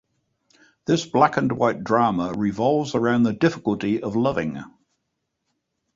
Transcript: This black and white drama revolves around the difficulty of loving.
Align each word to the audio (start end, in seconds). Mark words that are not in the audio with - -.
This 0.87 1.05
black 1.05 1.37
and 1.37 1.51
white 1.51 1.83
drama 1.83 2.33
revolves 2.35 2.95
around 2.95 3.21
the 3.21 3.33
difficulty 3.33 4.01
of 4.01 4.15
loving. 4.15 4.59